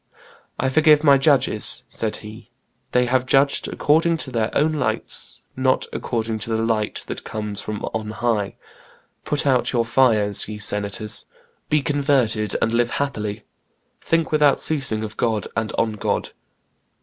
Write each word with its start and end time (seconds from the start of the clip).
"I 0.59 0.67
forgive 0.69 1.03
my 1.03 1.19
judges," 1.19 1.83
said 1.87 2.15
he; 2.25 2.49
"they 2.91 3.05
have 3.05 3.27
judged 3.27 3.67
according 3.67 4.17
to 4.25 4.31
their 4.31 4.49
own 4.57 4.73
lights, 4.73 5.41
not 5.55 5.85
according 5.93 6.39
to 6.39 6.49
the 6.49 6.63
light 6.65 7.03
that 7.05 7.23
comes 7.23 7.61
from 7.61 7.85
on 7.93 8.09
high. 8.09 8.55
Put 9.25 9.45
out 9.45 9.71
your 9.71 9.85
fires, 9.85 10.47
ye 10.49 10.57
senators; 10.57 11.25
be 11.69 11.83
converted, 11.83 12.55
and 12.63 12.71
live 12.73 12.89
happily. 12.97 13.43
Think 14.01 14.31
without 14.31 14.57
ceasing 14.57 15.03
of 15.03 15.17
God 15.17 15.45
and 15.55 15.71
on 15.77 15.91
God." 15.91 16.29